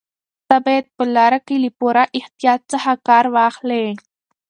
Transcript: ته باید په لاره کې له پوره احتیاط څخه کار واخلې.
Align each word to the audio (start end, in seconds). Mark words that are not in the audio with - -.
ته 0.47 0.55
باید 0.65 0.85
په 0.95 1.03
لاره 1.15 1.39
کې 1.47 1.55
له 1.63 1.69
پوره 1.79 2.03
احتیاط 2.19 2.61
څخه 2.71 2.91
کار 3.07 3.25
واخلې. 3.35 3.85